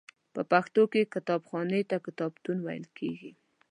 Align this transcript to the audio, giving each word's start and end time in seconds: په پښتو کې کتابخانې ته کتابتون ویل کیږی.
په 0.33 0.41
پښتو 0.51 0.83
کې 0.91 1.11
کتابخانې 1.13 1.81
ته 1.89 1.97
کتابتون 2.05 2.57
ویل 2.61 2.85
کیږی. 2.97 3.31